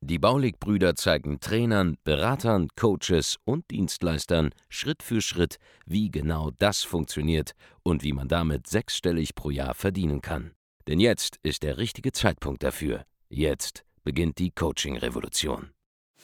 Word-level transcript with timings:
Die 0.00 0.18
Baulig-Brüder 0.18 0.94
zeigen 0.94 1.40
Trainern, 1.40 1.96
Beratern, 2.04 2.68
Coaches 2.76 3.36
und 3.44 3.70
Dienstleistern 3.70 4.50
Schritt 4.68 5.02
für 5.02 5.20
Schritt, 5.20 5.56
wie 5.86 6.10
genau 6.10 6.50
das 6.58 6.82
funktioniert 6.82 7.52
und 7.82 8.02
wie 8.02 8.12
man 8.12 8.28
damit 8.28 8.66
sechsstellig 8.66 9.34
pro 9.34 9.50
Jahr 9.50 9.74
verdienen 9.74 10.20
kann. 10.20 10.52
Denn 10.86 11.00
jetzt 11.00 11.38
ist 11.42 11.62
der 11.62 11.78
richtige 11.78 12.12
Zeitpunkt 12.12 12.62
dafür. 12.62 13.04
Jetzt 13.28 13.84
beginnt 14.04 14.38
die 14.38 14.50
Coaching-Revolution. 14.50 15.70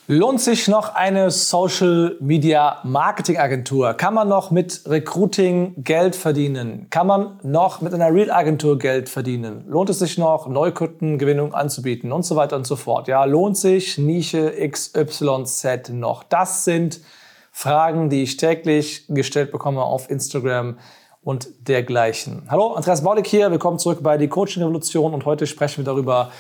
Lohnt 0.07 0.39
sich 0.39 0.69
noch 0.69 0.95
eine 0.95 1.31
Social 1.31 2.19
Media 2.21 2.79
Marketing 2.83 3.39
Agentur? 3.39 3.95
Kann 3.95 4.13
man 4.13 4.29
noch 4.29 4.51
mit 4.51 4.83
Recruiting 4.85 5.83
Geld 5.83 6.15
verdienen? 6.15 6.89
Kann 6.91 7.07
man 7.07 7.41
noch 7.43 7.81
mit 7.81 7.95
einer 7.95 8.13
Real 8.13 8.31
Agentur 8.31 8.79
Geld 8.79 9.09
verdienen? 9.09 9.65
Lohnt 9.67 9.89
es 9.89 10.01
sich 10.01 10.19
noch, 10.19 10.47
Neukundengewinnung 10.47 11.55
anzubieten 11.55 12.13
und 12.13 12.23
so 12.23 12.37
weiter 12.37 12.57
und 12.57 12.67
so 12.67 12.77
fort? 12.77 13.09
Ja, 13.09 13.25
lohnt 13.25 13.57
sich 13.57 13.97
Nische 13.97 14.53
XYZ 14.69 15.89
noch? 15.93 16.23
Das 16.23 16.65
sind 16.65 17.01
Fragen, 17.51 18.11
die 18.11 18.25
ich 18.25 18.37
täglich 18.37 19.07
gestellt 19.09 19.53
bekomme 19.53 19.83
auf 19.83 20.11
Instagram 20.11 20.77
und 21.23 21.49
dergleichen. 21.67 22.43
Hallo, 22.51 22.75
Andreas 22.75 23.03
Baulig 23.03 23.27
hier. 23.27 23.51
Willkommen 23.51 23.79
zurück 23.79 24.01
bei 24.03 24.19
die 24.19 24.29
Coaching 24.29 24.65
Revolution 24.65 25.15
und 25.15 25.25
heute 25.25 25.47
sprechen 25.47 25.79
wir 25.79 25.85
darüber, 25.85 26.31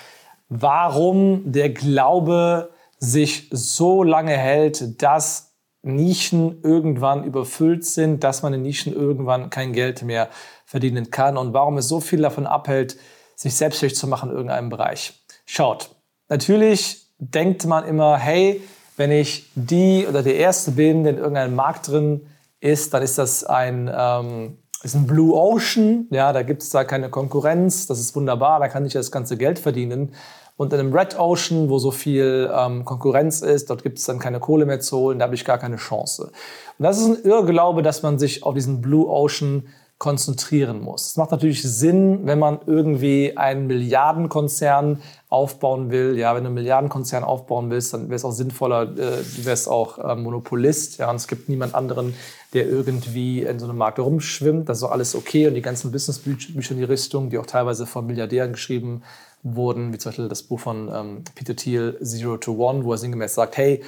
warum 0.50 1.50
der 1.50 1.70
Glaube 1.70 2.73
sich 3.04 3.48
so 3.50 4.02
lange 4.02 4.36
hält, 4.36 5.02
dass 5.02 5.54
Nischen 5.82 6.62
irgendwann 6.62 7.24
überfüllt 7.24 7.84
sind, 7.84 8.24
dass 8.24 8.42
man 8.42 8.54
in 8.54 8.62
Nischen 8.62 8.92
irgendwann 8.92 9.50
kein 9.50 9.72
Geld 9.72 10.02
mehr 10.02 10.28
verdienen 10.64 11.10
kann 11.10 11.36
und 11.36 11.52
warum 11.52 11.76
es 11.78 11.88
so 11.88 12.00
viel 12.00 12.22
davon 12.22 12.46
abhält, 12.46 12.96
sich 13.36 13.54
selbstständig 13.54 13.98
zu 13.98 14.06
machen 14.06 14.30
in 14.30 14.36
irgendeinem 14.36 14.70
Bereich. 14.70 15.24
Schaut, 15.44 15.90
natürlich 16.28 17.06
denkt 17.18 17.66
man 17.66 17.84
immer, 17.84 18.16
hey, 18.16 18.62
wenn 18.96 19.10
ich 19.10 19.50
die 19.54 20.06
oder 20.08 20.22
der 20.22 20.36
Erste 20.36 20.70
bin, 20.70 21.04
der 21.04 21.14
in 21.14 21.18
irgendeinem 21.18 21.54
Markt 21.54 21.88
drin 21.88 22.26
ist, 22.60 22.94
dann 22.94 23.02
ist 23.02 23.18
das 23.18 23.44
ein, 23.44 23.90
ähm, 23.94 24.58
ist 24.82 24.94
ein 24.94 25.06
Blue 25.06 25.34
Ocean, 25.34 26.06
ja, 26.10 26.32
da 26.32 26.42
gibt 26.42 26.62
es 26.62 26.70
da 26.70 26.84
keine 26.84 27.10
Konkurrenz, 27.10 27.86
das 27.86 28.00
ist 28.00 28.14
wunderbar, 28.16 28.60
da 28.60 28.68
kann 28.68 28.86
ich 28.86 28.92
das 28.92 29.10
ganze 29.10 29.36
Geld 29.36 29.58
verdienen. 29.58 30.14
Und 30.56 30.72
in 30.72 30.78
einem 30.78 30.94
Red 30.94 31.18
Ocean, 31.18 31.68
wo 31.68 31.78
so 31.78 31.90
viel 31.90 32.50
ähm, 32.54 32.84
Konkurrenz 32.84 33.40
ist, 33.40 33.70
dort 33.70 33.82
gibt 33.82 33.98
es 33.98 34.04
dann 34.04 34.20
keine 34.20 34.38
Kohle 34.38 34.66
mehr 34.66 34.80
zu 34.80 34.98
holen, 34.98 35.18
da 35.18 35.24
habe 35.24 35.34
ich 35.34 35.44
gar 35.44 35.58
keine 35.58 35.76
Chance. 35.76 36.30
Und 36.78 36.82
das 36.82 36.98
ist 36.98 37.06
ein 37.06 37.24
Irrglaube, 37.24 37.82
dass 37.82 38.02
man 38.02 38.18
sich 38.18 38.44
auf 38.44 38.54
diesen 38.54 38.80
Blue 38.80 39.08
Ocean 39.08 39.64
konzentrieren 39.98 40.80
muss. 40.80 41.10
Es 41.10 41.16
macht 41.16 41.30
natürlich 41.30 41.62
Sinn, 41.62 42.20
wenn 42.24 42.38
man 42.38 42.58
irgendwie 42.66 43.36
einen 43.36 43.66
Milliardenkonzern 43.66 45.00
aufbauen 45.28 45.90
will. 45.90 46.18
Ja, 46.18 46.34
wenn 46.34 46.42
du 46.42 46.48
einen 46.48 46.54
Milliardenkonzern 46.54 47.24
aufbauen 47.24 47.70
willst, 47.70 47.94
dann 47.94 48.08
wäre 48.08 48.16
es 48.16 48.24
auch 48.24 48.32
sinnvoller, 48.32 48.82
äh, 48.82 49.22
du 49.36 49.44
wärst 49.44 49.68
auch 49.68 49.98
äh, 49.98 50.14
Monopolist. 50.16 50.98
Ja, 50.98 51.10
und 51.10 51.16
es 51.16 51.28
gibt 51.28 51.48
niemand 51.48 51.74
anderen, 51.74 52.14
der 52.52 52.68
irgendwie 52.68 53.42
in 53.42 53.58
so 53.58 53.66
einem 53.66 53.78
Markt 53.78 53.98
rumschwimmt. 53.98 54.68
Das 54.68 54.78
ist 54.78 54.84
auch 54.84 54.90
alles 54.90 55.14
okay. 55.14 55.46
Und 55.46 55.54
die 55.54 55.62
ganzen 55.62 55.90
Businessbücher 55.90 56.72
in 56.72 56.78
die 56.78 56.84
Richtung, 56.84 57.30
die 57.30 57.38
auch 57.38 57.46
teilweise 57.46 57.86
von 57.86 58.06
Milliardären 58.06 58.52
geschrieben 58.52 59.02
wurden, 59.44 59.92
wie 59.92 59.98
zum 59.98 60.10
Beispiel 60.10 60.28
das 60.28 60.42
Buch 60.42 60.58
von 60.58 60.90
ähm, 60.92 61.24
Peter 61.34 61.54
Thiel, 61.54 61.98
Zero 62.02 62.38
to 62.38 62.52
One, 62.52 62.84
wo 62.84 62.92
er 62.92 62.98
sinngemäß 62.98 63.34
sagt, 63.34 63.56
hey, 63.56 63.84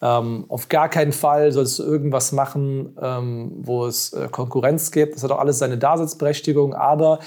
ähm, 0.00 0.46
auf 0.48 0.68
gar 0.68 0.88
keinen 0.88 1.12
Fall 1.12 1.52
sollst 1.52 1.78
du 1.78 1.82
irgendwas 1.82 2.32
machen, 2.32 2.96
ähm, 3.02 3.52
wo 3.56 3.84
es 3.84 4.12
äh, 4.14 4.28
Konkurrenz 4.30 4.90
gibt. 4.92 5.16
Das 5.16 5.24
hat 5.24 5.30
auch 5.30 5.38
alles 5.38 5.58
seine 5.58 5.76
Daseinsberechtigung, 5.76 6.72
aber 6.74 7.18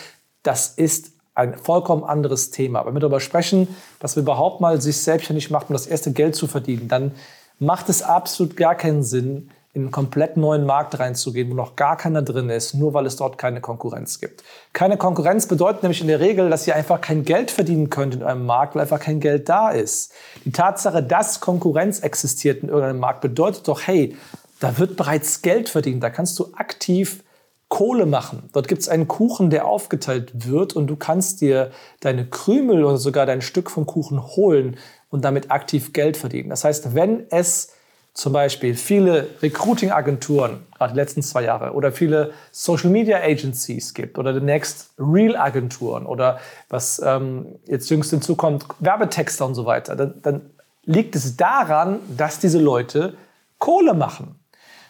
das 0.41 0.69
ist 0.69 1.11
ein 1.35 1.55
vollkommen 1.55 2.03
anderes 2.03 2.49
Thema. 2.51 2.85
Wenn 2.85 2.95
wir 2.95 2.99
darüber 2.99 3.19
sprechen, 3.19 3.67
dass 3.99 4.15
wir 4.15 4.23
überhaupt 4.23 4.61
mal 4.61 4.81
sich 4.81 4.97
selbstständig 4.97 5.51
machen, 5.51 5.67
um 5.69 5.73
das 5.73 5.87
erste 5.87 6.11
Geld 6.13 6.35
zu 6.35 6.47
verdienen, 6.47 6.87
dann 6.87 7.11
macht 7.59 7.89
es 7.89 8.01
absolut 8.01 8.57
gar 8.57 8.75
keinen 8.75 9.03
Sinn, 9.03 9.49
in 9.75 9.81
einen 9.81 9.91
komplett 9.91 10.37
neuen 10.37 10.65
Markt 10.67 10.99
reinzugehen, 10.99 11.49
wo 11.49 11.55
noch 11.55 11.75
gar 11.75 11.97
keiner 11.97 12.21
drin 12.21 12.49
ist, 12.49 12.75
nur 12.75 12.93
weil 12.93 13.07
es 13.07 13.15
dort 13.15 13.39
keine 13.39 13.59
Konkurrenz 13.59 14.21
gibt. 14.21 14.43
Keine 14.71 14.97
Konkurrenz 14.97 15.47
bedeutet 15.47 15.81
nämlich 15.81 16.01
in 16.01 16.07
der 16.07 16.19
Regel, 16.19 16.51
dass 16.51 16.67
ihr 16.67 16.75
einfach 16.75 17.01
kein 17.01 17.23
Geld 17.23 17.49
verdienen 17.49 17.89
könnt 17.89 18.13
in 18.13 18.21
einem 18.21 18.45
Markt, 18.45 18.75
weil 18.75 18.83
einfach 18.83 18.99
kein 18.99 19.19
Geld 19.19 19.49
da 19.49 19.71
ist. 19.71 20.13
Die 20.45 20.51
Tatsache, 20.51 21.01
dass 21.01 21.39
Konkurrenz 21.39 22.01
existiert 22.01 22.61
in 22.61 22.69
irgendeinem 22.69 22.99
Markt, 22.99 23.21
bedeutet 23.21 23.67
doch, 23.67 23.81
hey, 23.87 24.15
da 24.59 24.77
wird 24.77 24.95
bereits 24.95 25.41
Geld 25.41 25.69
verdient, 25.69 26.03
da 26.03 26.11
kannst 26.11 26.37
du 26.37 26.53
aktiv 26.53 27.23
Kohle 27.67 28.05
machen. 28.05 28.49
Dort 28.53 28.67
gibt 28.67 28.83
es 28.83 28.89
einen 28.89 29.07
Kuchen, 29.07 29.49
der 29.49 29.65
aufgeteilt 29.65 30.31
wird 30.47 30.75
und 30.75 30.85
du 30.85 30.95
kannst 30.95 31.41
dir 31.41 31.71
deine 32.01 32.27
Krümel 32.27 32.83
oder 32.83 32.97
sogar 32.97 33.25
dein 33.25 33.41
Stück 33.41 33.71
vom 33.71 33.87
Kuchen 33.87 34.23
holen 34.23 34.77
und 35.09 35.25
damit 35.25 35.49
aktiv 35.49 35.93
Geld 35.93 36.15
verdienen. 36.15 36.51
Das 36.51 36.63
heißt, 36.63 36.93
wenn 36.93 37.25
es 37.31 37.73
zum 38.13 38.31
Beispiel 38.31 38.75
viele 38.75 39.29
Recruiting-Agenturen, 39.41 40.67
gerade 40.77 40.93
die 40.93 40.99
letzten 40.99 41.23
zwei 41.23 41.43
Jahre, 41.43 41.73
oder 41.73 41.91
viele 41.91 42.33
Social-Media-Agencies 42.51 43.93
gibt 43.93 44.19
oder 44.19 44.33
demnächst 44.33 44.91
Real-Agenturen 44.99 46.05
oder 46.05 46.39
was 46.69 47.01
ähm, 47.03 47.55
jetzt 47.65 47.89
jüngst 47.89 48.11
hinzukommt, 48.11 48.65
Werbetexter 48.79 49.45
und 49.45 49.55
so 49.55 49.65
weiter, 49.65 49.95
dann, 49.95 50.21
dann 50.21 50.49
liegt 50.85 51.15
es 51.15 51.37
daran, 51.37 51.99
dass 52.15 52.39
diese 52.39 52.59
Leute 52.59 53.15
Kohle 53.57 53.93
machen. 53.93 54.39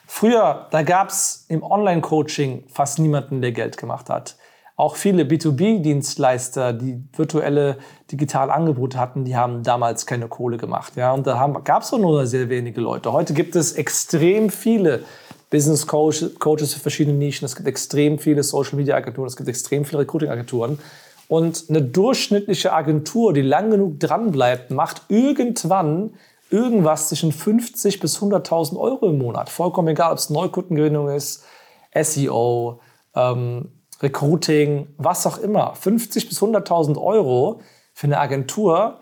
Früher, 0.05 0.67
da 0.71 0.83
gab 0.83 1.09
es 1.09 1.45
im 1.47 1.63
Online-Coaching 1.63 2.65
fast 2.67 2.99
niemanden, 2.99 3.41
der 3.41 3.53
Geld 3.53 3.77
gemacht 3.77 4.09
hat. 4.09 4.35
Auch 4.75 4.95
viele 4.95 5.23
B2B-Dienstleister, 5.23 6.73
die 6.73 7.03
virtuelle 7.15 7.77
digitale 8.11 8.51
Angebote 8.51 8.97
hatten, 8.97 9.23
die 9.23 9.35
haben 9.35 9.61
damals 9.61 10.07
keine 10.07 10.27
Kohle 10.27 10.57
gemacht. 10.57 10.93
Ja? 10.95 11.13
Und 11.13 11.27
da 11.27 11.47
gab 11.63 11.83
es 11.83 11.91
nur 11.91 12.25
sehr 12.25 12.49
wenige 12.49 12.81
Leute. 12.81 13.13
Heute 13.13 13.33
gibt 13.33 13.55
es 13.55 13.73
extrem 13.73 14.49
viele 14.49 15.03
Business 15.51 15.85
Coaches 15.85 16.73
für 16.73 16.79
verschiedene 16.79 17.15
Nischen. 17.15 17.45
Es 17.45 17.55
gibt 17.55 17.67
extrem 17.67 18.17
viele 18.17 18.41
Social 18.41 18.75
Media 18.75 18.95
Agenturen. 18.95 19.27
Es 19.27 19.35
gibt 19.35 19.47
extrem 19.47 19.85
viele 19.85 20.01
Recruiting 20.01 20.29
Agenturen. 20.29 20.79
Und 21.27 21.65
eine 21.69 21.83
durchschnittliche 21.83 22.73
Agentur, 22.73 23.33
die 23.33 23.41
lang 23.41 23.69
genug 23.69 23.99
dranbleibt, 23.99 24.71
macht 24.71 25.03
irgendwann 25.09 26.15
irgendwas 26.49 27.09
zwischen 27.09 27.31
50 27.31 27.99
bis 27.99 28.19
100.000 28.19 28.77
Euro 28.79 29.09
im 29.09 29.19
Monat. 29.19 29.49
Vollkommen 29.49 29.89
egal, 29.89 30.11
ob 30.11 30.17
es 30.17 30.31
Neukundengewinnung 30.31 31.09
ist, 31.09 31.43
SEO, 31.93 32.79
ähm, 33.15 33.69
Recruiting, 34.03 34.87
was 34.97 35.25
auch 35.25 35.37
immer, 35.37 35.73
50 35.75 36.27
bis 36.29 36.41
100.000 36.41 37.01
Euro 37.01 37.61
für 37.93 38.07
eine 38.07 38.19
Agentur, 38.19 38.99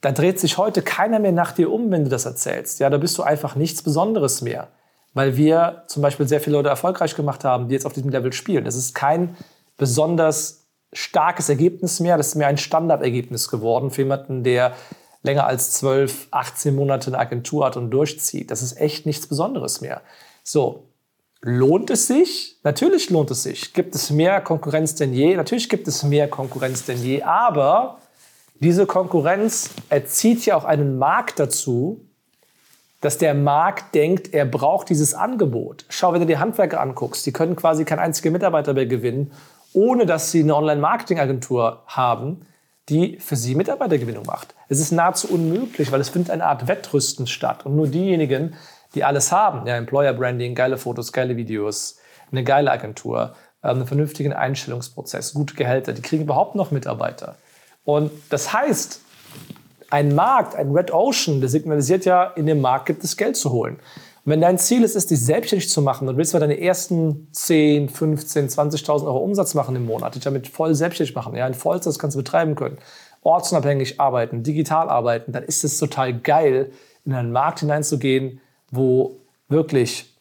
da 0.00 0.12
dreht 0.12 0.40
sich 0.40 0.56
heute 0.56 0.82
keiner 0.82 1.18
mehr 1.18 1.32
nach 1.32 1.52
dir 1.52 1.70
um, 1.70 1.90
wenn 1.90 2.04
du 2.04 2.10
das 2.10 2.24
erzählst. 2.24 2.80
Ja, 2.80 2.88
da 2.88 2.96
bist 2.96 3.18
du 3.18 3.22
einfach 3.22 3.54
nichts 3.54 3.82
Besonderes 3.82 4.40
mehr. 4.40 4.68
Weil 5.12 5.36
wir 5.36 5.82
zum 5.88 6.02
Beispiel 6.02 6.26
sehr 6.26 6.40
viele 6.40 6.56
Leute 6.56 6.68
erfolgreich 6.68 7.14
gemacht 7.16 7.44
haben, 7.44 7.68
die 7.68 7.74
jetzt 7.74 7.84
auf 7.84 7.92
diesem 7.92 8.10
Level 8.10 8.32
spielen. 8.32 8.64
Das 8.64 8.76
ist 8.76 8.94
kein 8.94 9.36
besonders 9.76 10.68
starkes 10.92 11.48
Ergebnis 11.48 12.00
mehr. 12.00 12.16
Das 12.16 12.28
ist 12.28 12.34
mehr 12.36 12.46
ein 12.46 12.56
Standardergebnis 12.56 13.48
geworden 13.48 13.90
für 13.90 14.02
jemanden, 14.02 14.42
der 14.42 14.72
länger 15.22 15.46
als 15.46 15.72
12, 15.72 16.28
18 16.30 16.74
Monate 16.74 17.08
eine 17.08 17.18
Agentur 17.18 17.66
hat 17.66 17.76
und 17.76 17.90
durchzieht. 17.90 18.50
Das 18.50 18.62
ist 18.62 18.80
echt 18.80 19.04
nichts 19.04 19.26
Besonderes 19.26 19.80
mehr. 19.80 20.00
So, 20.42 20.89
Lohnt 21.42 21.88
es 21.90 22.06
sich? 22.06 22.56
Natürlich 22.64 23.08
lohnt 23.08 23.30
es 23.30 23.44
sich. 23.44 23.72
Gibt 23.72 23.94
es 23.94 24.10
mehr 24.10 24.40
Konkurrenz 24.42 24.94
denn 24.94 25.14
je? 25.14 25.36
Natürlich 25.36 25.70
gibt 25.70 25.88
es 25.88 26.02
mehr 26.02 26.28
Konkurrenz 26.28 26.84
denn 26.84 27.02
je. 27.02 27.22
Aber 27.22 27.98
diese 28.60 28.84
Konkurrenz 28.84 29.70
erzieht 29.88 30.44
ja 30.44 30.56
auch 30.56 30.64
einen 30.64 30.98
Markt 30.98 31.38
dazu, 31.38 32.04
dass 33.00 33.16
der 33.16 33.32
Markt 33.32 33.94
denkt, 33.94 34.34
er 34.34 34.44
braucht 34.44 34.90
dieses 34.90 35.14
Angebot. 35.14 35.86
Schau, 35.88 36.12
wenn 36.12 36.20
du 36.20 36.26
die 36.26 36.36
Handwerker 36.36 36.80
anguckst, 36.80 37.24
die 37.24 37.32
können 37.32 37.56
quasi 37.56 37.86
kein 37.86 37.98
einziger 37.98 38.30
Mitarbeiter 38.30 38.74
mehr 38.74 38.84
gewinnen, 38.84 39.32
ohne 39.72 40.04
dass 40.04 40.30
sie 40.30 40.42
eine 40.42 40.54
Online-Marketing-Agentur 40.54 41.84
haben, 41.86 42.42
die 42.90 43.18
für 43.18 43.36
sie 43.36 43.54
Mitarbeitergewinnung 43.54 44.26
macht. 44.26 44.54
Es 44.68 44.80
ist 44.80 44.92
nahezu 44.92 45.28
unmöglich, 45.28 45.90
weil 45.90 46.00
es 46.02 46.10
findet 46.10 46.30
eine 46.30 46.44
Art 46.44 46.68
Wettrüsten 46.68 47.26
statt. 47.26 47.64
Und 47.64 47.76
nur 47.76 47.86
diejenigen, 47.86 48.56
die 48.94 49.04
alles 49.04 49.32
haben. 49.32 49.66
Ja, 49.66 49.76
Employer 49.76 50.12
Branding, 50.12 50.54
geile 50.54 50.76
Fotos, 50.76 51.12
geile 51.12 51.36
Videos, 51.36 51.98
eine 52.30 52.44
geile 52.44 52.70
Agentur, 52.70 53.34
ähm, 53.62 53.70
einen 53.70 53.86
vernünftigen 53.86 54.32
Einstellungsprozess, 54.32 55.34
gute 55.34 55.54
Gehälter, 55.54 55.92
die 55.92 56.02
kriegen 56.02 56.24
überhaupt 56.24 56.54
noch 56.54 56.70
Mitarbeiter. 56.70 57.36
Und 57.84 58.10
das 58.30 58.52
heißt, 58.52 59.00
ein 59.90 60.14
Markt, 60.14 60.54
ein 60.54 60.70
Red 60.70 60.92
Ocean, 60.92 61.40
der 61.40 61.48
signalisiert 61.48 62.04
ja, 62.04 62.24
in 62.24 62.46
dem 62.46 62.60
Markt 62.60 62.86
gibt 62.86 63.02
es 63.02 63.16
Geld 63.16 63.36
zu 63.36 63.50
holen. 63.50 63.74
Und 64.24 64.32
wenn 64.32 64.40
dein 64.40 64.58
Ziel 64.58 64.84
ist, 64.84 64.94
ist 64.94 65.10
dich 65.10 65.20
selbstständig 65.20 65.70
zu 65.70 65.82
machen 65.82 66.08
und 66.08 66.16
willst 66.16 66.34
du 66.34 66.38
deine 66.38 66.60
ersten 66.60 67.28
10, 67.32 67.88
15, 67.88 68.48
20.000 68.48 69.06
Euro 69.06 69.18
Umsatz 69.18 69.54
machen 69.54 69.74
im 69.74 69.86
Monat, 69.86 70.14
dich 70.14 70.22
damit 70.22 70.46
voll 70.46 70.74
selbstständig 70.74 71.16
machen, 71.16 71.34
ja, 71.34 71.46
in 71.46 71.54
Vollzeit 71.54 71.98
kannst 71.98 72.16
du 72.16 72.22
betreiben 72.22 72.54
können, 72.54 72.78
ortsunabhängig 73.22 74.00
arbeiten, 74.00 74.42
digital 74.42 74.88
arbeiten, 74.88 75.32
dann 75.32 75.42
ist 75.42 75.64
es 75.64 75.78
total 75.78 76.18
geil, 76.18 76.70
in 77.04 77.14
einen 77.14 77.32
Markt 77.32 77.60
hineinzugehen, 77.60 78.40
wo 78.70 79.16
wirklich 79.48 80.14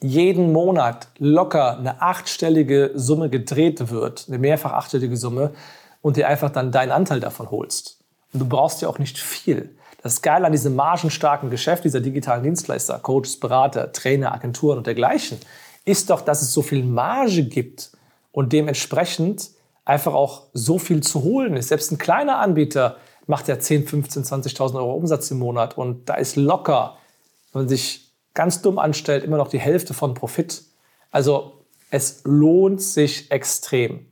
jeden 0.00 0.52
Monat 0.52 1.08
locker 1.18 1.78
eine 1.78 2.00
achtstellige 2.00 2.92
Summe 2.94 3.30
gedreht 3.30 3.90
wird, 3.90 4.26
eine 4.28 4.38
mehrfach 4.38 4.72
achtstellige 4.72 5.16
Summe, 5.16 5.52
und 6.00 6.16
dir 6.16 6.28
einfach 6.28 6.50
dann 6.50 6.70
deinen 6.70 6.92
Anteil 6.92 7.20
davon 7.20 7.50
holst. 7.50 7.98
Und 8.32 8.40
du 8.40 8.46
brauchst 8.46 8.82
ja 8.82 8.88
auch 8.88 8.98
nicht 8.98 9.18
viel. 9.18 9.74
Das 10.02 10.22
Geile 10.22 10.46
an 10.46 10.52
diesem 10.52 10.76
margenstarken 10.76 11.50
Geschäft 11.50 11.84
dieser 11.84 12.00
digitalen 12.00 12.44
Dienstleister, 12.44 13.00
Coaches, 13.00 13.40
Berater, 13.40 13.92
Trainer, 13.92 14.32
Agenturen 14.32 14.78
und 14.78 14.86
dergleichen, 14.86 15.38
ist 15.84 16.10
doch, 16.10 16.20
dass 16.20 16.42
es 16.42 16.52
so 16.52 16.62
viel 16.62 16.84
Marge 16.84 17.42
gibt 17.44 17.90
und 18.30 18.52
dementsprechend 18.52 19.50
einfach 19.84 20.14
auch 20.14 20.44
so 20.52 20.78
viel 20.78 21.02
zu 21.02 21.22
holen 21.22 21.56
ist. 21.56 21.68
Selbst 21.68 21.90
ein 21.90 21.98
kleiner 21.98 22.38
Anbieter 22.38 22.96
macht 23.26 23.48
ja 23.48 23.58
10, 23.58 23.88
15, 23.88 24.24
20.000 24.24 24.76
Euro 24.76 24.94
Umsatz 24.94 25.30
im 25.30 25.38
Monat 25.38 25.76
und 25.76 26.08
da 26.08 26.14
ist 26.14 26.36
locker, 26.36 26.96
wenn 27.52 27.62
man 27.62 27.68
sich 27.68 28.12
ganz 28.34 28.62
dumm 28.62 28.78
anstellt, 28.78 29.24
immer 29.24 29.36
noch 29.36 29.48
die 29.48 29.58
Hälfte 29.58 29.94
von 29.94 30.14
Profit. 30.14 30.62
Also 31.10 31.64
es 31.90 32.22
lohnt 32.24 32.82
sich 32.82 33.30
extrem. 33.30 34.06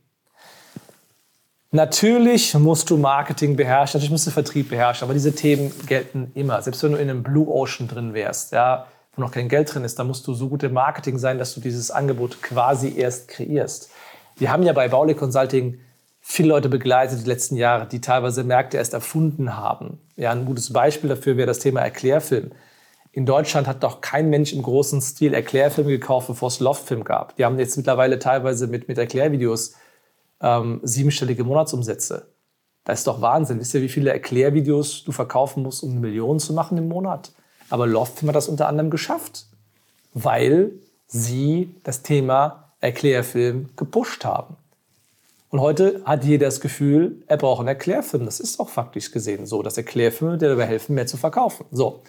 Natürlich 1.71 2.53
musst 2.55 2.89
du 2.89 2.97
Marketing 2.97 3.55
beherrschen, 3.55 3.97
natürlich 3.97 4.11
musst 4.11 4.25
du 4.25 4.31
Vertrieb 4.31 4.69
beherrschen, 4.69 5.05
aber 5.05 5.13
diese 5.13 5.35
Themen 5.35 5.71
gelten 5.85 6.31
immer. 6.33 6.61
Selbst 6.61 6.81
wenn 6.81 6.93
du 6.93 6.97
in 6.97 7.09
einem 7.09 7.23
Blue 7.23 7.47
Ocean 7.47 7.87
drin 7.87 8.13
wärst, 8.13 8.53
ja, 8.53 8.87
wo 9.15 9.21
noch 9.21 9.31
kein 9.31 9.49
Geld 9.49 9.73
drin 9.73 9.83
ist, 9.83 9.99
dann 9.99 10.07
musst 10.07 10.25
du 10.27 10.33
so 10.33 10.47
gut 10.47 10.63
im 10.63 10.73
Marketing 10.73 11.17
sein, 11.17 11.37
dass 11.37 11.53
du 11.55 11.59
dieses 11.59 11.91
Angebot 11.91 12.41
quasi 12.41 12.97
erst 12.97 13.27
kreierst. 13.27 13.89
Wir 14.37 14.51
haben 14.51 14.63
ja 14.63 14.73
bei 14.73 14.87
Baule 14.87 15.13
Consulting 15.13 15.79
viele 16.21 16.49
Leute 16.49 16.69
begleitet 16.69 17.21
die 17.21 17.29
letzten 17.29 17.55
Jahre, 17.55 17.87
die 17.87 18.01
teilweise 18.01 18.43
Märkte 18.43 18.77
erst 18.77 18.93
erfunden 18.93 19.57
haben. 19.57 19.99
Ja, 20.15 20.31
ein 20.31 20.45
gutes 20.45 20.71
Beispiel 20.71 21.09
dafür 21.09 21.37
wäre 21.37 21.47
das 21.47 21.59
Thema 21.59 21.81
Erklärfilm. 21.81 22.51
In 23.11 23.25
Deutschland 23.25 23.67
hat 23.67 23.83
doch 23.83 24.01
kein 24.01 24.29
Mensch 24.29 24.53
im 24.53 24.61
großen 24.61 25.01
Stil 25.01 25.33
Erklärfilme 25.33 25.91
gekauft, 25.91 26.27
bevor 26.27 26.49
es 26.49 26.59
Loftfilm 26.59 27.03
gab. 27.03 27.35
Die 27.35 27.45
haben 27.45 27.57
jetzt 27.57 27.77
mittlerweile 27.77 28.19
teilweise 28.19 28.67
mit, 28.67 28.87
mit 28.87 28.97
Erklärvideos 28.97 29.73
ähm, 30.41 30.79
siebenstellige 30.83 31.43
Monatsumsätze. 31.43 32.27
Das 32.83 32.99
ist 32.99 33.07
doch 33.07 33.21
Wahnsinn. 33.21 33.59
Wisst 33.59 33.73
ihr, 33.73 33.81
wie 33.81 33.89
viele 33.89 34.11
Erklärvideos 34.11 35.03
du 35.03 35.11
verkaufen 35.11 35.63
musst, 35.63 35.83
um 35.83 35.91
eine 35.91 35.99
Million 35.99 36.39
zu 36.39 36.53
machen 36.53 36.77
im 36.77 36.87
Monat? 36.87 37.31
Aber 37.69 37.85
Loftfilm 37.85 38.29
hat 38.29 38.35
das 38.35 38.47
unter 38.47 38.67
anderem 38.67 38.89
geschafft, 38.89 39.47
weil 40.13 40.71
sie 41.07 41.75
das 41.83 42.01
Thema 42.01 42.71
Erklärfilm 42.79 43.69
gepusht 43.75 44.23
haben. 44.23 44.55
Und 45.49 45.61
heute 45.61 46.01
hat 46.05 46.25
jeder 46.25 46.47
das 46.47 46.61
Gefühl, 46.61 47.23
er 47.27 47.37
braucht 47.37 47.59
einen 47.59 47.69
Erklärfilm. 47.69 48.25
Das 48.25 48.39
ist 48.39 48.59
auch 48.59 48.69
faktisch 48.69 49.11
gesehen 49.11 49.45
so, 49.45 49.63
dass 49.63 49.77
Erklärfilme 49.77 50.37
dir 50.37 50.49
dabei 50.49 50.65
helfen, 50.65 50.95
mehr 50.95 51.07
zu 51.07 51.17
verkaufen. 51.17 51.65
So. 51.71 52.03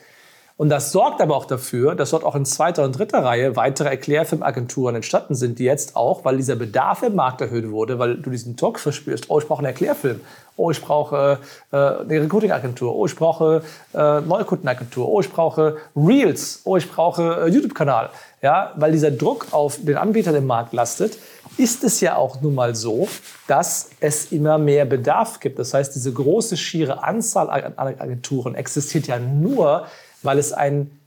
Und 0.58 0.70
das 0.70 0.90
sorgt 0.90 1.20
aber 1.20 1.37
auch 1.37 1.44
dafür, 1.44 1.94
dass 1.94 2.10
dort 2.10 2.25
auch 2.25 2.34
in 2.34 2.44
zweiter 2.44 2.82
und 2.82 2.99
dritter 2.99 3.25
Reihe 3.25 3.55
weitere 3.55 3.90
Erklärfilmagenturen 3.90 4.96
entstanden 4.96 5.37
sind, 5.37 5.60
die 5.60 5.64
jetzt 5.64 5.94
auch, 5.94 6.25
weil 6.25 6.37
dieser 6.37 6.56
Bedarf 6.56 7.05
im 7.05 7.14
Markt 7.14 7.40
erhöht 7.40 7.70
wurde, 7.70 8.00
weil 8.00 8.16
du 8.16 8.28
diesen 8.28 8.56
Druck 8.56 8.81
verspürst, 8.81 9.26
oh, 9.31 9.38
ich 9.38 9.46
brauche 9.46 9.60
einen 9.60 9.69
Erklärfilm, 9.69 10.20
oh, 10.56 10.72
ich 10.72 10.82
brauche 10.82 11.38
äh, 11.70 11.76
eine 11.76 12.22
Recruiting-Agentur, 12.22 12.93
oh, 12.93 13.06
ich 13.06 13.14
brauche 13.14 13.62
äh, 13.94 14.20
Neukundenagentur, 14.20 15.08
oh, 15.08 15.20
ich 15.20 15.31
brauche 15.31 15.76
Reels, 15.94 16.62
oh, 16.64 16.76
ich 16.76 16.90
brauche 16.90 17.44
äh, 17.46 17.49
YouTube-Kanal. 17.49 18.11
Ja, 18.43 18.72
weil 18.75 18.90
dieser 18.90 19.12
Druck 19.12 19.46
auf 19.52 19.78
den 19.81 19.96
Anbieter 19.96 20.37
im 20.37 20.46
Markt 20.46 20.72
lastet, 20.72 21.19
ist 21.56 21.84
es 21.84 22.00
ja 22.00 22.16
auch 22.16 22.40
nun 22.40 22.56
mal 22.56 22.75
so, 22.75 23.06
dass 23.46 23.90
es 24.00 24.32
immer 24.32 24.58
mehr 24.58 24.84
Bedarf 24.87 25.38
gibt. 25.38 25.61
Das 25.61 25.72
heißt, 25.72 25.94
diese 25.94 26.12
große 26.12 26.56
schiere 26.56 27.04
Anzahl 27.04 27.49
an 27.49 27.75
Agenturen 27.76 28.56
existiert 28.56 29.06
ja 29.06 29.20
nur, 29.20 29.87
weil 30.23 30.38
es 30.38 30.53
einen 30.53 30.99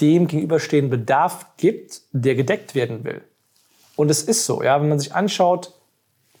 dem 0.00 0.26
gegenüberstehenden 0.26 0.90
Bedarf 0.90 1.46
gibt, 1.56 2.02
der 2.12 2.34
gedeckt 2.34 2.74
werden 2.74 3.04
will. 3.04 3.22
Und 3.96 4.10
es 4.10 4.22
ist 4.22 4.46
so, 4.46 4.62
ja, 4.62 4.80
wenn 4.80 4.88
man 4.88 4.98
sich 4.98 5.14
anschaut, 5.14 5.72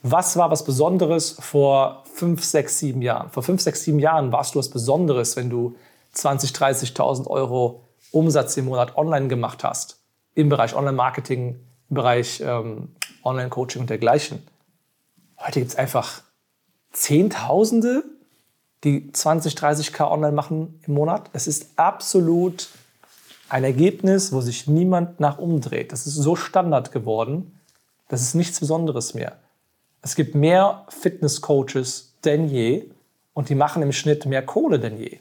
was 0.02 0.36
war 0.36 0.50
was 0.50 0.64
Besonderes 0.64 1.36
vor 1.38 2.04
fünf, 2.12 2.42
sechs, 2.44 2.78
sieben 2.78 3.02
Jahren? 3.02 3.30
Vor 3.30 3.42
fünf, 3.42 3.60
sechs, 3.60 3.84
sieben 3.84 3.98
Jahren 3.98 4.32
warst 4.32 4.54
du 4.54 4.58
was 4.58 4.68
Besonderes, 4.68 5.36
wenn 5.36 5.48
du 5.48 5.76
20, 6.12 6.50
30.000 6.50 7.28
Euro 7.28 7.84
Umsatz 8.10 8.56
im 8.56 8.66
Monat 8.66 8.96
online 8.96 9.28
gemacht 9.28 9.64
hast, 9.64 10.00
im 10.34 10.48
Bereich 10.48 10.74
Online-Marketing, 10.74 11.60
im 11.88 11.94
Bereich 11.94 12.42
ähm, 12.44 12.94
Online-Coaching 13.22 13.82
und 13.82 13.90
dergleichen. 13.90 14.42
Heute 15.38 15.60
gibt 15.60 15.70
es 15.70 15.76
einfach 15.76 16.22
Zehntausende 16.92 18.04
die 18.84 19.12
20, 19.12 19.54
30k 19.54 20.10
online 20.10 20.32
machen 20.32 20.80
im 20.86 20.94
Monat. 20.94 21.30
Es 21.32 21.46
ist 21.46 21.70
absolut 21.76 22.68
ein 23.48 23.64
Ergebnis, 23.64 24.32
wo 24.32 24.40
sich 24.40 24.66
niemand 24.66 25.20
nach 25.20 25.38
umdreht. 25.38 25.92
Das 25.92 26.06
ist 26.06 26.14
so 26.14 26.36
Standard 26.36 26.90
geworden, 26.90 27.58
das 28.08 28.22
ist 28.22 28.34
nichts 28.34 28.60
Besonderes 28.60 29.14
mehr. 29.14 29.36
Es 30.00 30.16
gibt 30.16 30.34
mehr 30.34 30.84
Fitness-Coaches 30.88 32.14
denn 32.24 32.48
je 32.48 32.90
und 33.34 33.48
die 33.48 33.54
machen 33.54 33.82
im 33.82 33.92
Schnitt 33.92 34.26
mehr 34.26 34.44
Kohle 34.44 34.78
denn 34.78 34.98
je. 34.98 35.20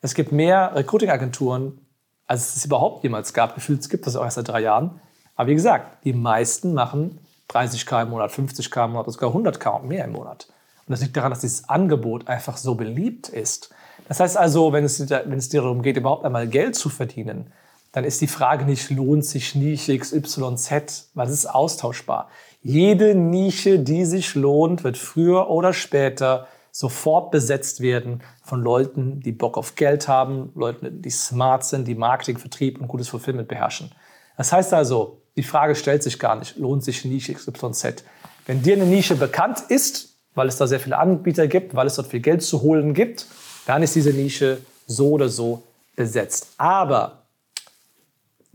Es 0.00 0.14
gibt 0.14 0.32
mehr 0.32 0.72
Recruiting-Agenturen, 0.74 1.80
als 2.26 2.56
es 2.56 2.64
überhaupt 2.64 3.02
jemals 3.02 3.32
gab. 3.32 3.54
Gefühlt 3.54 3.88
gibt 3.90 4.06
es 4.06 4.16
auch 4.16 4.22
erst 4.22 4.36
seit 4.36 4.48
drei 4.48 4.60
Jahren. 4.60 5.00
Aber 5.34 5.48
wie 5.48 5.54
gesagt, 5.54 6.04
die 6.04 6.12
meisten 6.12 6.74
machen 6.74 7.18
30k 7.50 8.02
im 8.02 8.10
Monat, 8.10 8.30
50k 8.30 8.84
im 8.84 8.92
Monat, 8.92 9.10
sogar 9.12 9.34
100k 9.34 9.80
und 9.80 9.88
mehr 9.88 10.04
im 10.04 10.12
Monat. 10.12 10.48
Und 10.86 10.92
das 10.92 11.00
liegt 11.00 11.16
daran, 11.16 11.30
dass 11.30 11.40
dieses 11.40 11.68
Angebot 11.68 12.28
einfach 12.28 12.56
so 12.56 12.74
beliebt 12.74 13.28
ist. 13.28 13.70
Das 14.08 14.20
heißt 14.20 14.36
also, 14.36 14.72
wenn 14.72 14.84
es, 14.84 15.10
wenn 15.10 15.38
es 15.38 15.48
dir 15.48 15.62
darum 15.62 15.82
geht, 15.82 15.96
überhaupt 15.96 16.24
einmal 16.24 16.46
Geld 16.46 16.76
zu 16.76 16.88
verdienen, 16.88 17.52
dann 17.92 18.04
ist 18.04 18.20
die 18.20 18.26
Frage 18.26 18.64
nicht, 18.64 18.90
lohnt 18.90 19.24
sich 19.24 19.54
Nische 19.54 19.98
XYZ, 19.98 21.10
weil 21.14 21.26
es 21.26 21.32
ist 21.32 21.46
austauschbar. 21.46 22.28
Jede 22.62 23.14
Nische, 23.14 23.78
die 23.78 24.04
sich 24.04 24.34
lohnt, 24.34 24.84
wird 24.84 24.98
früher 24.98 25.48
oder 25.48 25.72
später 25.72 26.46
sofort 26.70 27.30
besetzt 27.30 27.80
werden 27.80 28.22
von 28.42 28.60
Leuten, 28.60 29.20
die 29.20 29.32
Bock 29.32 29.56
auf 29.56 29.76
Geld 29.76 30.08
haben, 30.08 30.52
Leuten, 30.54 31.00
die 31.00 31.10
smart 31.10 31.64
sind, 31.64 31.88
die 31.88 31.94
Marketing, 31.94 32.36
Vertrieb 32.36 32.78
und 32.80 32.88
gutes 32.88 33.08
Fulfillment 33.08 33.48
beherrschen. 33.48 33.90
Das 34.36 34.52
heißt 34.52 34.74
also, 34.74 35.22
die 35.36 35.42
Frage 35.42 35.74
stellt 35.74 36.02
sich 36.02 36.18
gar 36.18 36.36
nicht, 36.36 36.58
lohnt 36.58 36.84
sich 36.84 37.04
Nische 37.06 37.32
XYZ? 37.32 38.04
Wenn 38.44 38.62
dir 38.62 38.74
eine 38.74 38.84
Nische 38.84 39.16
bekannt 39.16 39.62
ist, 39.70 40.15
weil 40.36 40.46
es 40.46 40.56
da 40.56 40.68
sehr 40.68 40.78
viele 40.78 40.98
Anbieter 40.98 41.48
gibt, 41.48 41.74
weil 41.74 41.88
es 41.88 41.96
dort 41.96 42.06
viel 42.06 42.20
Geld 42.20 42.42
zu 42.42 42.62
holen 42.62 42.94
gibt, 42.94 43.26
dann 43.66 43.82
ist 43.82 43.96
diese 43.96 44.10
Nische 44.10 44.58
so 44.86 45.10
oder 45.10 45.28
so 45.28 45.64
besetzt. 45.96 46.50
Aber 46.58 47.22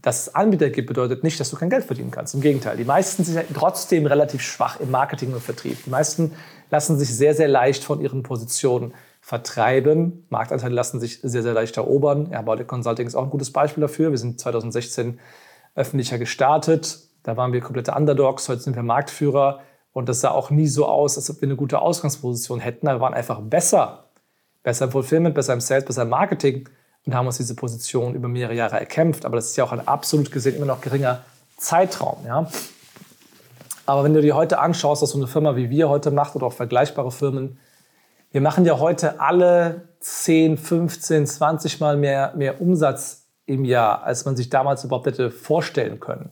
dass 0.01 0.27
es 0.27 0.35
Anbieter 0.35 0.69
gibt, 0.69 0.88
bedeutet 0.88 1.23
nicht, 1.23 1.39
dass 1.39 1.50
du 1.50 1.57
kein 1.57 1.69
Geld 1.69 1.83
verdienen 1.83 2.11
kannst. 2.11 2.33
Im 2.33 2.41
Gegenteil, 2.41 2.77
die 2.77 2.85
meisten 2.85 3.23
sind 3.23 3.43
trotzdem 3.53 4.05
relativ 4.05 4.41
schwach 4.41 4.79
im 4.79 4.89
Marketing 4.89 5.33
und 5.33 5.41
Vertrieb. 5.41 5.83
Die 5.85 5.89
meisten 5.89 6.33
lassen 6.69 6.97
sich 6.97 7.13
sehr, 7.15 7.35
sehr 7.35 7.47
leicht 7.47 7.83
von 7.83 8.00
ihren 8.00 8.23
Positionen 8.23 8.93
vertreiben. 9.21 10.25
Marktanteile 10.29 10.73
lassen 10.73 11.00
sich 11.00 11.19
sehr, 11.21 11.43
sehr 11.43 11.53
leicht 11.53 11.77
erobern. 11.77 12.31
Bautic 12.45 12.67
Consulting 12.67 13.05
ist 13.05 13.15
auch 13.15 13.23
ein 13.23 13.29
gutes 13.29 13.51
Beispiel 13.51 13.81
dafür. 13.81 14.11
Wir 14.11 14.17
sind 14.17 14.39
2016 14.39 15.19
öffentlicher 15.75 16.17
gestartet. 16.17 17.00
Da 17.23 17.38
waren 17.38 17.53
wir 17.53 17.61
komplette 17.61 17.91
Underdogs. 17.91 18.50
Heute 18.50 18.61
sind 18.61 18.75
wir 18.75 18.83
Marktführer. 18.83 19.61
Und 19.93 20.07
das 20.07 20.21
sah 20.21 20.31
auch 20.31 20.50
nie 20.50 20.67
so 20.67 20.86
aus, 20.86 21.17
als 21.17 21.29
ob 21.29 21.41
wir 21.41 21.48
eine 21.48 21.55
gute 21.55 21.79
Ausgangsposition 21.79 22.60
hätten. 22.60 22.88
Wir 22.88 23.00
waren 23.00 23.13
einfach 23.13 23.39
besser. 23.41 24.05
Besser 24.63 24.86
im 24.86 24.91
Fulfillment, 24.91 25.36
besser 25.36 25.53
im 25.53 25.62
Sales, 25.62 25.86
besser 25.86 26.03
im 26.03 26.10
Marketing 26.10 26.69
und 27.05 27.15
haben 27.15 27.25
uns 27.25 27.38
diese 27.38 27.55
Position 27.55 28.13
über 28.13 28.27
mehrere 28.27 28.55
Jahre 28.55 28.79
erkämpft. 28.79 29.25
Aber 29.25 29.36
das 29.36 29.48
ist 29.48 29.55
ja 29.55 29.63
auch 29.63 29.71
ein 29.71 29.88
absolut 29.88 30.31
gesehen 30.31 30.55
immer 30.55 30.67
noch 30.67 30.81
geringer 30.81 31.24
Zeitraum. 31.57 32.17
Ja? 32.25 32.48
Aber 33.86 34.03
wenn 34.03 34.13
du 34.13 34.21
dir 34.21 34.36
heute 34.36 34.60
anschaust, 34.60 35.01
was 35.01 35.10
so 35.10 35.17
eine 35.17 35.27
Firma 35.27 35.55
wie 35.55 35.69
wir 35.69 35.89
heute 35.89 36.12
macht 36.12 36.36
oder 36.36 36.45
auch 36.45 36.53
vergleichbare 36.53 37.12
Firmen, 37.12 37.57
wir 38.31 38.41
machen 38.41 38.63
ja 38.63 38.79
heute 38.79 39.19
alle 39.19 39.89
10, 40.00 40.57
15, 40.57 41.27
20 41.27 41.79
Mal 41.79 41.98
mehr, 41.98 42.33
mehr 42.36 42.62
Umsatz 42.62 43.27
im 43.45 43.65
Jahr, 43.65 44.03
als 44.03 44.24
man 44.24 44.38
sich 44.38 44.50
damals 44.50 44.83
überhaupt 44.83 45.07
hätte 45.07 45.31
vorstellen 45.31 46.00
können. 46.00 46.29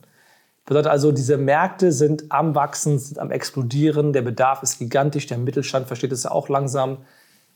Bedeutet 0.66 0.90
also, 0.90 1.10
diese 1.10 1.36
Märkte 1.36 1.90
sind 1.90 2.30
am 2.30 2.54
Wachsen, 2.54 2.98
sind 2.98 3.18
am 3.18 3.30
Explodieren, 3.30 4.12
der 4.12 4.22
Bedarf 4.22 4.62
ist 4.62 4.78
gigantisch, 4.78 5.26
der 5.26 5.38
Mittelstand 5.38 5.88
versteht 5.88 6.12
es 6.12 6.24
ja 6.24 6.30
auch 6.30 6.48
langsam. 6.48 6.98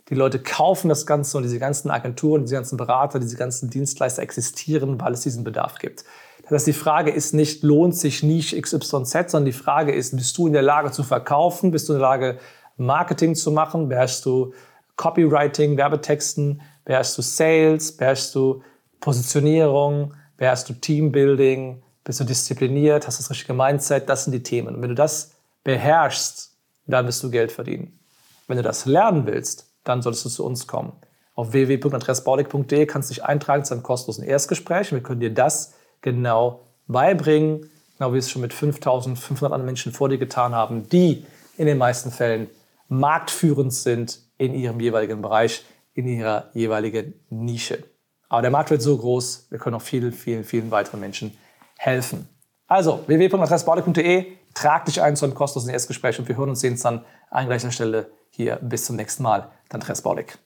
Die 0.08 0.14
Leute 0.14 0.38
kaufen 0.38 0.88
das 0.88 1.06
Ganze 1.06 1.36
und 1.36 1.44
diese 1.44 1.58
ganzen 1.58 1.90
Agenturen, 1.90 2.42
diese 2.42 2.56
ganzen 2.56 2.76
Berater, 2.76 3.20
diese 3.20 3.36
ganzen 3.36 3.70
Dienstleister 3.70 4.22
existieren, 4.22 5.00
weil 5.00 5.12
es 5.12 5.20
diesen 5.20 5.44
Bedarf 5.44 5.78
gibt. 5.78 6.04
Das 6.42 6.52
heißt, 6.52 6.66
die 6.66 6.72
Frage 6.74 7.10
ist 7.10 7.32
nicht, 7.32 7.62
lohnt 7.62 7.96
sich 7.96 8.22
Nische 8.22 8.60
XYZ, 8.60 9.30
sondern 9.30 9.46
die 9.46 9.52
Frage 9.52 9.92
ist, 9.92 10.14
bist 10.14 10.36
du 10.36 10.46
in 10.46 10.52
der 10.52 10.62
Lage 10.62 10.90
zu 10.90 11.02
verkaufen? 11.02 11.70
Bist 11.70 11.88
du 11.88 11.94
in 11.94 12.00
der 12.00 12.08
Lage, 12.08 12.38
Marketing 12.76 13.34
zu 13.34 13.50
machen? 13.50 13.88
Beherrschst 13.88 14.26
du 14.26 14.52
Copywriting, 14.96 15.78
Werbetexten? 15.78 16.60
Beherrschst 16.84 17.16
du 17.16 17.22
Sales? 17.22 17.96
Beherrschst 17.96 18.34
du 18.34 18.62
Positionierung? 19.00 20.12
beherrschst 20.36 20.68
du 20.68 20.74
Teambuilding, 20.74 21.82
bist 22.04 22.20
du 22.20 22.24
diszipliniert, 22.24 23.06
hast 23.06 23.18
das 23.18 23.30
richtige 23.30 23.54
Mindset, 23.54 24.08
das 24.08 24.24
sind 24.24 24.32
die 24.32 24.42
Themen. 24.42 24.76
Und 24.76 24.82
wenn 24.82 24.90
du 24.90 24.94
das 24.94 25.32
beherrschst, 25.64 26.52
dann 26.86 27.06
wirst 27.06 27.22
du 27.22 27.30
Geld 27.30 27.50
verdienen. 27.50 27.98
Wenn 28.46 28.58
du 28.58 28.62
das 28.62 28.84
lernen 28.84 29.26
willst, 29.26 29.66
dann 29.84 30.02
solltest 30.02 30.26
du 30.26 30.28
zu 30.28 30.44
uns 30.44 30.66
kommen. 30.66 30.92
Auf 31.34 31.52
www.adressbaulig.de 31.52 32.86
kannst 32.86 33.10
du 33.10 33.14
dich 33.14 33.24
eintragen 33.24 33.64
zu 33.64 33.74
einem 33.74 33.82
kostenlosen 33.82 34.24
Erstgespräch. 34.24 34.92
Wir 34.92 35.02
können 35.02 35.20
dir 35.20 35.32
das 35.32 35.74
genau 36.02 36.60
beibringen, 36.86 37.70
genau 37.96 38.10
wie 38.10 38.14
wir 38.14 38.18
es 38.18 38.30
schon 38.30 38.42
mit 38.42 38.52
5500 38.52 39.44
anderen 39.52 39.64
Menschen 39.64 39.92
vor 39.92 40.08
dir 40.08 40.18
getan 40.18 40.54
haben, 40.54 40.88
die 40.90 41.26
in 41.56 41.66
den 41.66 41.78
meisten 41.78 42.10
Fällen 42.10 42.48
marktführend 42.88 43.72
sind 43.72 44.20
in 44.36 44.54
ihrem 44.54 44.78
jeweiligen 44.78 45.22
Bereich, 45.22 45.64
in 45.94 46.06
ihrer 46.06 46.50
jeweiligen 46.52 47.14
Nische. 47.30 47.82
Aber 48.28 48.42
der 48.42 48.50
Markt 48.50 48.70
wird 48.70 48.82
so 48.82 48.96
groß, 48.96 49.46
wir 49.50 49.58
können 49.58 49.76
auch 49.76 49.82
vielen, 49.82 50.12
vielen, 50.12 50.44
vielen 50.44 50.70
weiteren 50.70 51.00
Menschen 51.00 51.36
helfen. 51.84 52.28
Also 52.66 53.04
www.adressbaulig.de, 53.06 54.32
trag 54.54 54.86
dich 54.86 55.02
ein 55.02 55.16
zu 55.16 55.26
einem 55.26 55.34
kostenlosen 55.34 55.72
Erstgespräch 55.72 56.18
und 56.18 56.28
wir 56.28 56.36
hören 56.36 56.50
uns 56.50 56.60
sehen 56.60 56.72
uns 56.72 56.82
dann 56.82 57.04
an 57.30 57.46
gleicher 57.46 57.70
Stelle 57.70 58.10
hier. 58.30 58.58
Bis 58.62 58.86
zum 58.86 58.96
nächsten 58.96 59.22
Mal. 59.22 59.50
Dann 59.68 59.82
Adressbaulig. 59.82 60.38